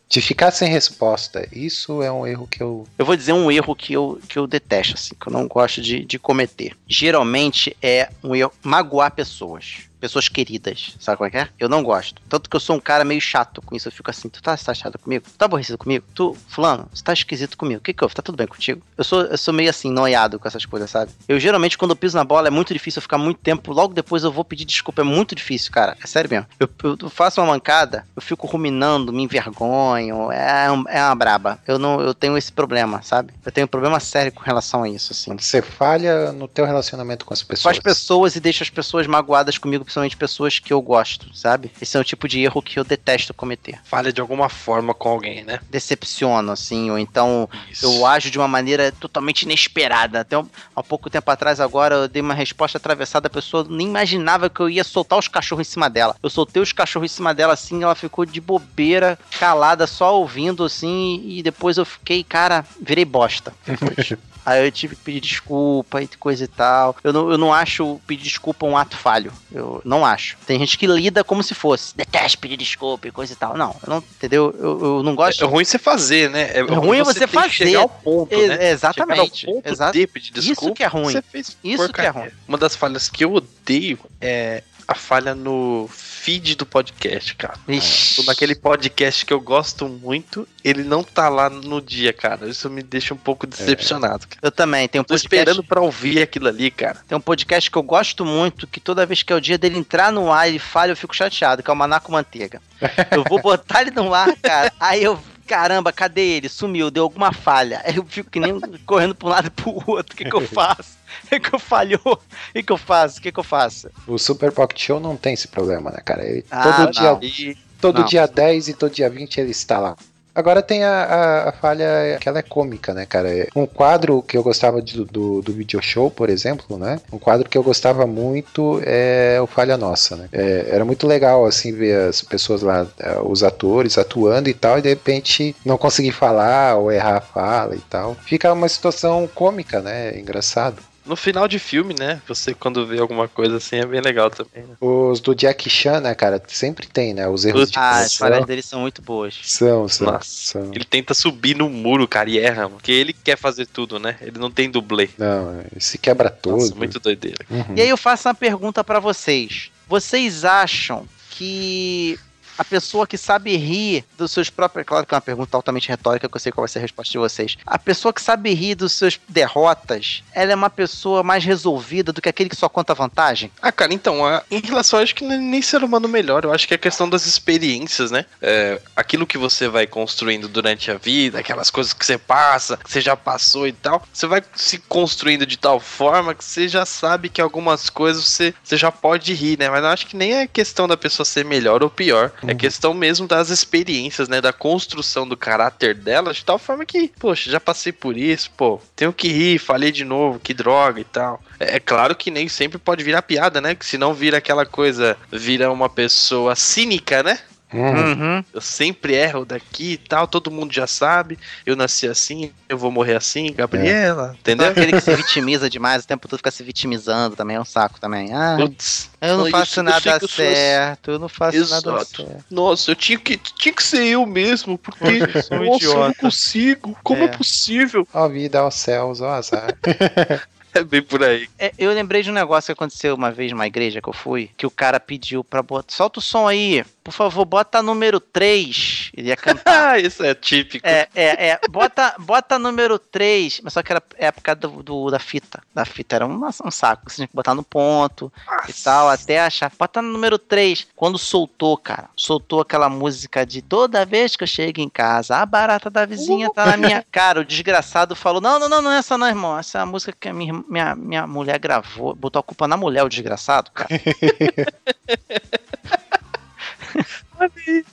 [0.09, 1.49] de ficar sem resposta.
[1.51, 2.87] Isso é um erro que eu.
[2.99, 5.81] Eu vou dizer um erro que eu, que eu detesto, assim, que eu não gosto
[5.81, 6.77] de, de cometer.
[6.87, 9.88] Geralmente é um erro magoar pessoas.
[10.01, 11.49] Pessoas queridas, sabe como é que é?
[11.59, 12.23] Eu não gosto.
[12.29, 13.89] Tanto que eu sou um cara meio chato com isso.
[13.89, 15.25] Eu fico assim, tu tá, tá chato comigo?
[15.29, 16.05] Tu tá aborrecido comigo?
[16.15, 17.81] Tu, fulano, você tá esquisito comigo.
[17.81, 18.15] O que que houve?
[18.15, 18.81] Tá tudo bem contigo?
[18.97, 21.11] Eu sou, eu sou meio assim, noiado com essas coisas, sabe?
[21.29, 23.73] Eu geralmente, quando eu piso na bola, é muito difícil eu ficar muito tempo.
[23.73, 25.03] Logo depois eu vou pedir desculpa.
[25.03, 25.97] É muito difícil, cara.
[26.03, 26.47] É sério mesmo.
[26.61, 26.69] Eu,
[27.03, 30.31] eu faço uma mancada, eu fico ruminando, me envergonho.
[30.33, 31.59] É, um- é uma braba.
[31.67, 33.33] Eu não, eu tenho esse problema, sabe?
[33.45, 35.37] Eu tenho um problema sério com relação a isso, assim.
[35.37, 37.77] Você falha no teu relacionamento com as Com pessoas.
[37.77, 41.72] as pessoas e deixa as pessoas magoadas comigo, principalmente pessoas que eu gosto, sabe?
[41.81, 43.79] Esse é o tipo de erro que eu detesto cometer.
[43.85, 45.61] Falha de alguma forma com alguém, né?
[45.70, 47.87] Decepciono, assim, ou então Isso.
[47.87, 50.20] eu ajo de uma maneira totalmente inesperada.
[50.20, 50.46] Até um-
[50.77, 54.61] há pouco tempo atrás, agora, eu dei uma resposta atravessada, a pessoa nem imaginava que
[54.61, 56.14] eu ia soltar os cachorros em cima dela.
[56.22, 60.64] Eu soltei os cachorros em cima dela, assim, ela ficou de bobeira, calada, só ouvindo,
[60.64, 63.55] assim, e depois eu fiquei, cara, virei bosta.
[63.66, 64.12] depois.
[64.49, 66.97] Aí eu tive que pedir desculpa e coisa e tal.
[67.05, 69.31] Eu não, eu não acho pedir desculpa um ato falho.
[69.53, 70.39] Eu não acho.
[70.47, 71.95] Tem gente que lida como se fosse.
[71.95, 73.57] Detesto pedir desculpa e coisa e tal.
[73.59, 74.55] Não, eu não, entendeu?
[74.59, 75.45] Eu, eu não gosto.
[75.45, 76.51] É ruim você fazer, né?
[76.57, 77.51] É, ruim é você tem que fazer.
[77.51, 78.71] chegar ao ponto, Ex- né?
[78.71, 79.93] exatamente, Chegar ao ponto exato.
[79.99, 81.13] de pedir Isso desculpa, que é ruim.
[81.13, 82.13] Você fez Isso porcaria.
[82.13, 82.31] que é ruim.
[82.49, 87.59] Uma das falhas que eu odeio é a falha no feed do podcast, cara.
[87.68, 88.24] Ixi.
[88.27, 92.48] Naquele podcast que eu gosto muito, ele não tá lá no dia, cara.
[92.48, 94.27] Isso me deixa um pouco decepcionado.
[94.27, 94.40] cara.
[94.42, 94.88] Eu também.
[94.88, 97.03] Tem um Tô podcast, esperando pra ouvir aquilo ali, cara.
[97.07, 99.79] tem um podcast que eu gosto muito, que toda vez que é o dia dele
[99.79, 102.62] entrar no ar e ele falha, eu fico chateado, que é o Manaco Manteiga.
[103.11, 104.72] Eu vou botar ele no ar, cara.
[104.81, 105.20] Aí eu.
[105.46, 106.46] Caramba, cadê ele?
[106.46, 107.81] Sumiu, deu alguma falha.
[107.83, 110.12] Aí eu fico que nem correndo pra um lado e pro outro.
[110.12, 110.98] O que, que eu faço?
[111.29, 112.01] Que, eu falhou?
[112.05, 113.18] O que, eu faço?
[113.18, 113.88] O que, que eu faço?
[114.07, 116.25] O Super Pocket Show não tem esse problema, né, cara?
[116.25, 116.90] Ele, Ah, todo não.
[116.90, 118.05] dia, E todo Não.
[118.07, 119.97] dia 10 e todo dia 20 ele está lá.
[120.35, 123.29] Agora tem a, a, a falha que ela é cômica, né, cara?
[123.57, 127.01] Um quadro que eu gostava de- do, do video show, por exemplo, né?
[127.12, 130.29] Um quadro que eu gostava muito é o Falha Nossa, né?
[130.31, 134.79] É, era muito legal, assim, ver as pessoas lá, eh, os atores atuando e tal,
[134.79, 138.14] e de repente não conseguir falar ou errar a fala e tal.
[138.25, 140.16] Fica uma situação cômica, né?
[140.16, 140.81] Engraçado.
[141.09, 142.21] No final de filme, né?
[142.29, 144.77] Você quando vê alguma coisa assim é bem legal também, né?
[144.81, 146.42] Os do Jack Chan, né, cara?
[146.47, 147.27] Sempre tem, né?
[147.27, 149.38] Os erros de Ah, as falhas deles são muito boas.
[149.42, 150.25] São, são, Nossa.
[150.25, 150.71] são.
[150.75, 152.77] Ele tenta subir no muro, cara, e erra, mano.
[152.77, 154.16] Porque ele quer fazer tudo, né?
[154.21, 155.09] Ele não tem dublê.
[155.16, 156.59] Não, se quebra todo.
[156.59, 157.44] Nossa, muito doideira.
[157.51, 157.75] Uhum.
[157.75, 159.71] E aí eu faço uma pergunta pra vocês.
[159.88, 162.18] Vocês acham que
[162.59, 164.87] a pessoa que sabe rir dos seus próprios.
[164.87, 167.12] Claro que é uma pergunta altamente retórica, que eu sei qual vai ser a resposta
[167.12, 167.57] de vocês.
[167.64, 172.21] A pessoa que sabe rir dos seus derrotas, ela é uma pessoa mais resolvida do
[172.21, 173.51] que aquele que só conta vantagem?
[173.62, 174.18] Ah, cara, então,
[174.51, 178.11] em relação, acho que nem ser humano melhor, eu acho que é questão das experiências,
[178.11, 178.25] né?
[178.42, 182.90] É, aquilo que você vai construindo durante a vida, aquelas coisas que você passa, que
[182.90, 186.85] você já passou e tal, você vai se construindo de tal forma que você já
[186.85, 189.68] sabe que algumas coisas você, você já pode rir, né?
[189.71, 192.93] Mas eu acho que nem é questão da pessoa ser melhor ou pior, é questão
[192.93, 194.41] mesmo das experiências, né?
[194.41, 198.81] Da construção do caráter dela, de tal forma que, poxa, já passei por isso, pô,
[198.97, 201.41] tenho que rir, falei de novo, que droga e tal.
[201.59, 203.75] É é claro que nem sempre pode virar piada, né?
[203.75, 207.39] Que senão vira aquela coisa, vira uma pessoa cínica, né?
[207.73, 208.13] Uhum.
[208.13, 208.45] Uhum.
[208.55, 211.39] Eu sempre erro daqui e tal, todo mundo já sabe.
[211.67, 214.69] Eu nasci assim, eu vou morrer assim, Gabriela, Então, entendeu?
[214.71, 218.01] aquele que se vitimiza demais, o tempo todo fica se vitimizando também, é um saco
[218.01, 218.33] também.
[218.33, 222.17] Ah, Putz, eu não faço nada eu sou certo, eu não faço nada Exato.
[222.27, 222.45] certo.
[222.51, 225.95] nossa, eu tinha que, tinha que ser eu mesmo, porque Eu sou um nossa, eu
[225.95, 226.15] não idiota.
[226.21, 226.97] consigo.
[227.03, 227.29] Como é, É.
[227.29, 228.09] possível?
[228.15, 229.75] Ó vida, ó céus, ó azar.
[230.75, 231.49] É bem por aí.
[231.59, 234.51] É, eu lembrei de um negócio que aconteceu uma vez numa igreja que eu fui,
[234.57, 235.93] que o cara pediu pra botar.
[235.93, 239.11] Solta o som aí, por favor, bota número 3.
[239.17, 239.95] Ele ia cantar.
[239.95, 240.87] Ah, isso é típico.
[240.87, 241.61] É, é, é.
[241.71, 243.61] Bota, bota número 3.
[243.63, 245.63] Mas só que era época do, do- da fita.
[245.75, 247.11] Da fita era um, um saco.
[247.11, 248.33] Você tinha que botar no ponto
[248.69, 249.73] e tal, até achar.
[249.79, 250.87] Bota no número 3.
[250.95, 255.47] Quando soltou, cara, soltou aquela música de toda vez que eu chego em casa, a
[255.47, 257.41] barata da vizinha tá na minha cara.
[257.41, 259.59] O desgraçado falou: Não, não, não, não é essa não, irmão.
[259.59, 262.14] Essa é a música que a minha, irmã- minha, minha mulher gravou.
[262.14, 263.88] Botou a culpa na mulher, o desgraçado, cara.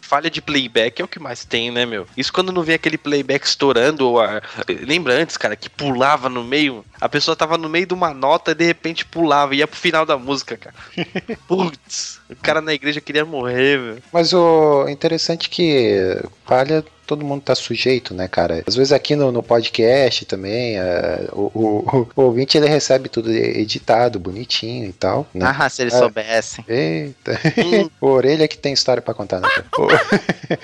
[0.02, 2.08] Falha de playback é o que mais tem, né, meu?
[2.18, 4.08] Isso quando não vê aquele playback estourando.
[4.08, 4.42] Ou a...
[4.68, 6.84] Lembra antes, cara, que pulava no meio?
[7.06, 10.06] A pessoa tava no meio de uma nota e de repente pulava, ia pro final
[10.06, 10.76] da música, cara.
[11.48, 13.98] Putz, o cara na igreja queria morrer, meu.
[14.12, 18.64] Mas o interessante é que falha todo mundo tá sujeito, né, cara?
[18.66, 23.32] Às vezes aqui no, no podcast também, é, o, o- o ouvinte ele recebe tudo
[23.32, 25.46] editado, bonitinho e tal, né?
[25.56, 26.00] Ah, se eles É.
[26.00, 26.66] soubessem.
[26.68, 27.88] Eita, Hum.
[28.02, 29.48] o orelha que tem história pra contar, né?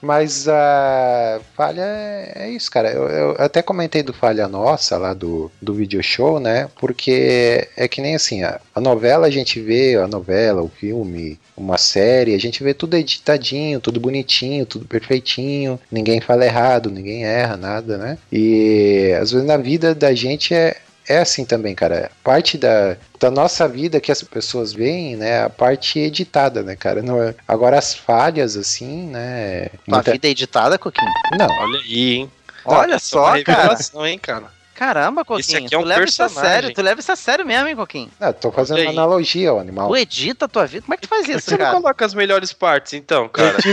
[0.00, 2.90] Mas a falha é é isso, cara.
[2.90, 6.68] Eu, eu até comentei do falha nossa lá do, do video show, né?
[6.80, 11.38] Porque é que nem assim, a, a novela a gente vê, a novela, o filme,
[11.56, 17.24] uma série, a gente vê tudo editadinho, tudo bonitinho, tudo perfeitinho, ninguém fala errado, ninguém
[17.24, 18.18] erra, nada, né?
[18.32, 20.76] E às vezes na vida da gente é,
[21.08, 22.10] é assim também, cara.
[22.22, 25.44] Parte da, da nossa vida que as pessoas veem, né?
[25.44, 27.02] A parte editada, né, cara?
[27.02, 29.68] Não é- Agora as falhas, assim, né?
[29.86, 31.10] Muita- vida é editada, Coquinho?
[31.38, 32.32] Não, Olha aí, hein?
[32.64, 33.58] Olha Isso é só, cara.
[33.62, 34.44] revelação, hein, cara?
[34.74, 35.40] Caramba, Coquinho.
[35.40, 36.52] Esse aqui é um tu leva isso a personagem.
[36.54, 38.10] sério, tu leva isso a sério mesmo, hein, Coquinho?
[38.20, 39.88] não, tô fazendo uma analogia ao animal.
[39.88, 40.82] Tu edita a tua vida?
[40.82, 41.74] Como é que tu faz Por que isso, você não cara?
[41.80, 43.56] coloca as melhores partes, então, cara?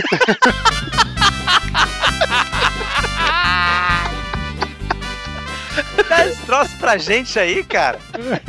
[6.26, 8.00] Esse troço pra gente aí, cara.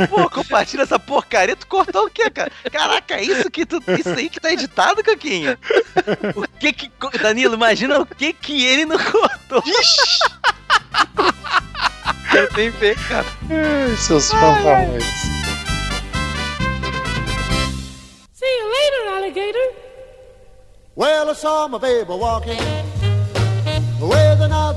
[0.10, 1.56] Pô, compartilha essa porcaria.
[1.56, 2.52] Tu cortou o quê, cara?
[2.72, 3.82] Caraca, é isso que tu.
[3.88, 5.58] Isso aí que tá editado, Coquinho?
[6.36, 6.92] O que que.
[7.22, 9.64] Danilo, imagina o que que ele não cortou.
[12.34, 13.26] Eu nem ver, cara.
[13.50, 15.04] Ai, seus fanfarrões.
[18.34, 19.74] See you later, alligator.
[20.96, 22.58] Well, I saw my baby walking
[24.00, 24.77] with another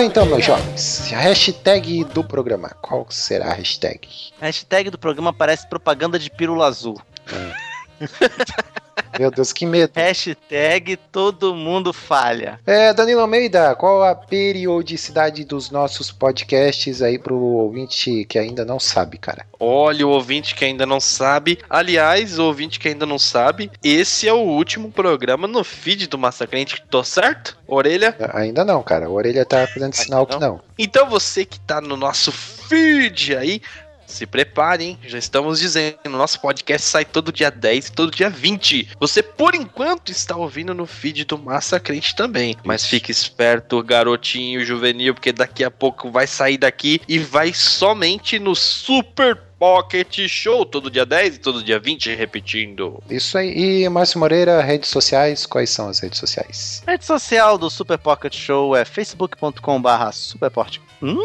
[0.00, 1.12] isso então, meus jovens.
[1.12, 2.70] A hashtag do programa.
[2.80, 4.08] Qual será a hashtag?
[4.40, 6.98] A hashtag do programa parece propaganda de pílula azul.
[9.20, 9.92] Meu Deus, que medo.
[9.94, 12.58] Hashtag todo mundo falha.
[12.64, 18.80] É, Danilo Almeida, qual a periodicidade dos nossos podcasts aí pro ouvinte que ainda não
[18.80, 19.44] sabe, cara?
[19.58, 21.58] Olha, o ouvinte que ainda não sabe.
[21.68, 26.16] Aliás, o ouvinte que ainda não sabe, esse é o último programa no feed do
[26.16, 26.82] Massacrente.
[26.88, 27.58] Tô certo?
[27.68, 28.16] Orelha?
[28.32, 29.04] Ainda não, cara.
[29.04, 30.62] A orelha tá fazendo sinal que não.
[30.78, 33.60] Então você que tá no nosso feed aí,
[34.10, 34.98] se prepare, hein?
[35.06, 38.90] Já estamos dizendo, nosso podcast sai todo dia 10 e todo dia 20.
[38.98, 42.56] Você, por enquanto, está ouvindo no feed do Massacrente também.
[42.64, 48.38] Mas fique esperto, garotinho juvenil, porque daqui a pouco vai sair daqui e vai somente
[48.38, 53.02] no Super Pocket Show, todo dia 10 e todo dia 20, repetindo.
[53.10, 53.82] Isso aí.
[53.82, 56.82] E Márcio Moreira, redes sociais, quais são as redes sociais?
[56.86, 60.80] A rede social do Super Pocket Show é facebook.com/barra superpocket.
[61.02, 61.18] Hum?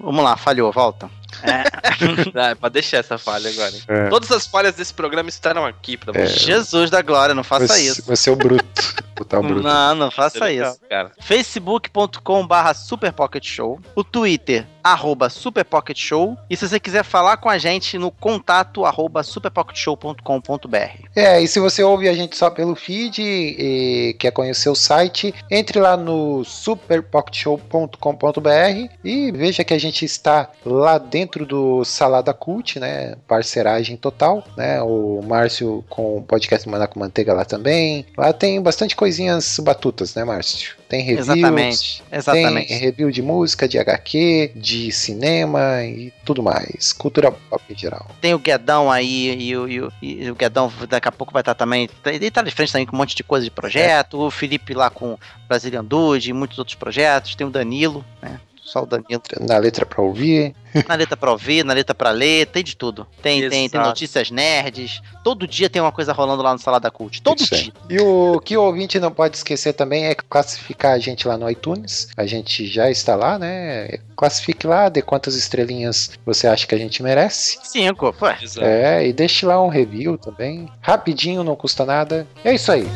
[0.00, 1.08] Vamos lá, falhou, volta.
[2.34, 3.72] Ah, pra deixar essa falha agora.
[3.88, 4.08] É.
[4.08, 6.26] Todas as falhas desse programa estarão aqui pra você.
[6.38, 8.02] Jesus da glória, não faça Você- isso.
[8.06, 8.94] Você é o bruto.
[9.16, 9.62] Botar o bruto.
[9.62, 10.78] Não, não faça isso.
[10.88, 11.12] Cara.
[11.20, 17.98] facebook.com barra superpocketshow, o twitter, arroba superpocketshow, e se você quiser falar com a gente
[17.98, 21.08] no contato, arroba superpocketshow.com.br.
[21.14, 25.34] É, e se você ouve a gente só pelo feed e quer conhecer o site,
[25.50, 32.78] entre lá no superpocketshow.com.br e veja que a gente está lá dentro do Salada Cult,
[32.78, 33.16] né?
[33.26, 34.82] Parceragem total, né?
[34.82, 38.06] O Márcio com o podcast Mandar com Manteiga lá também.
[38.16, 40.79] Lá tem bastante coisinhas batutas, né, Márcio?
[40.90, 42.66] Tem reviews, Exatamente, exatamente.
[42.66, 46.92] Tem review de música, de HQ, de cinema e tudo mais.
[46.92, 48.10] Cultura pop em geral.
[48.20, 51.54] Tem o Guedão aí, e o, e e o Guedão daqui a pouco vai estar
[51.54, 51.88] também.
[52.04, 54.18] Ele tá de frente também com um monte de coisa de projeto.
[54.18, 57.36] O Felipe lá com Brazilian Dude e muitos outros projetos.
[57.36, 58.40] Tem o Danilo, né?
[58.70, 59.20] Só o Danilo.
[59.40, 60.54] Na letra pra ouvir.
[60.86, 63.04] Na letra pra ouvir, na letra pra ler, tem de tudo.
[63.20, 65.02] Tem, tem, tem notícias nerds.
[65.24, 67.20] Todo dia tem uma coisa rolando lá no Salada Cult.
[67.20, 67.62] Todo Isso aí.
[67.62, 67.72] dia.
[67.88, 71.50] E o que o ouvinte não pode esquecer também é classificar a gente lá no
[71.50, 72.10] iTunes.
[72.16, 73.98] A gente já está lá, né?
[74.16, 77.58] Classifique lá, dê quantas estrelinhas você acha que a gente merece.
[77.64, 78.28] Cinco, pô.
[78.40, 78.64] Exato.
[78.64, 80.68] É, e deixe lá um review também.
[80.80, 82.24] Rapidinho, não custa nada.
[82.44, 82.86] É isso aí.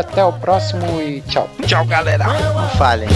[0.00, 1.48] Até o próximo e tchau.
[1.64, 2.24] Tchau, galera.
[2.24, 3.08] Não falhem.